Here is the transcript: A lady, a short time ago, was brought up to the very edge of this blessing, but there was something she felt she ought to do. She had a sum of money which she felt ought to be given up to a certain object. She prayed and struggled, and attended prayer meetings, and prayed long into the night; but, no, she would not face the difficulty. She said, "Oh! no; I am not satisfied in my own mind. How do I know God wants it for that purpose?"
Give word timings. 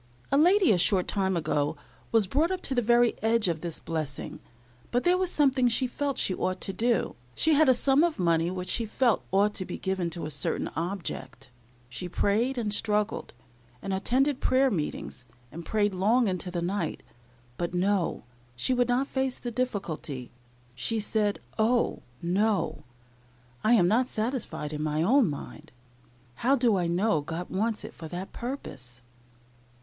A 0.31 0.35
lady, 0.35 0.71
a 0.71 0.79
short 0.79 1.07
time 1.07 1.37
ago, 1.37 1.77
was 2.11 2.25
brought 2.25 2.49
up 2.49 2.61
to 2.63 2.73
the 2.73 2.81
very 2.81 3.13
edge 3.21 3.47
of 3.47 3.61
this 3.61 3.79
blessing, 3.79 4.39
but 4.89 5.03
there 5.03 5.15
was 5.15 5.29
something 5.31 5.67
she 5.69 5.85
felt 5.85 6.17
she 6.17 6.33
ought 6.33 6.59
to 6.61 6.73
do. 6.73 7.15
She 7.35 7.53
had 7.53 7.69
a 7.69 7.75
sum 7.75 8.03
of 8.03 8.17
money 8.17 8.49
which 8.49 8.67
she 8.69 8.87
felt 8.87 9.23
ought 9.31 9.53
to 9.53 9.63
be 9.63 9.77
given 9.77 10.07
up 10.07 10.13
to 10.13 10.25
a 10.25 10.31
certain 10.31 10.69
object. 10.69 11.51
She 11.87 12.09
prayed 12.09 12.57
and 12.57 12.73
struggled, 12.73 13.35
and 13.79 13.93
attended 13.93 14.39
prayer 14.41 14.71
meetings, 14.71 15.23
and 15.51 15.63
prayed 15.67 15.93
long 15.93 16.27
into 16.27 16.49
the 16.49 16.63
night; 16.63 17.03
but, 17.57 17.75
no, 17.75 18.23
she 18.55 18.73
would 18.73 18.87
not 18.89 19.05
face 19.07 19.37
the 19.37 19.51
difficulty. 19.51 20.31
She 20.73 20.99
said, 20.99 21.37
"Oh! 21.59 22.01
no; 22.23 22.85
I 23.63 23.73
am 23.73 23.87
not 23.87 24.09
satisfied 24.09 24.73
in 24.73 24.81
my 24.81 25.03
own 25.03 25.29
mind. 25.29 25.71
How 26.37 26.55
do 26.55 26.75
I 26.75 26.87
know 26.87 27.21
God 27.21 27.51
wants 27.51 27.83
it 27.83 27.93
for 27.93 28.07
that 28.07 28.33
purpose?" 28.33 29.03